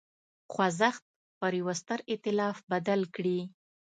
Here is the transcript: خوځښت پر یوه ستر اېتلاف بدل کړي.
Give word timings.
خوځښت 0.53 1.03
پر 1.39 1.51
یوه 1.59 1.73
ستر 1.81 1.99
اېتلاف 2.11 2.57
بدل 2.71 3.01
کړي. 3.15 3.39